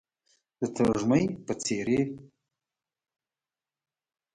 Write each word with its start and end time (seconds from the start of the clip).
د 0.59 0.61
ترږمۍ 0.75 1.23
په 1.45 1.53
څیرې، 1.63 1.99